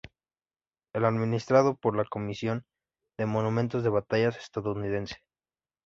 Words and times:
Es 0.95 1.03
administrado 1.03 1.75
por 1.75 1.95
la 1.95 2.05
Comisión 2.05 2.65
de 3.19 3.27
Monumentos 3.27 3.83
de 3.83 3.89
Batallas 3.89 4.35
estadounidense. 4.39 5.17